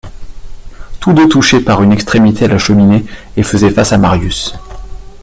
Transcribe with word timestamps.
Tous 0.99 1.13
deux 1.13 1.29
touchaient 1.29 1.59
par 1.61 1.83
une 1.83 1.91
extrémité 1.91 2.45
à 2.45 2.47
la 2.47 2.57
cheminée 2.57 3.05
et 3.37 3.43
faisaient 3.43 3.69
face 3.69 3.93
à 3.93 3.99
Marius. 3.99 4.55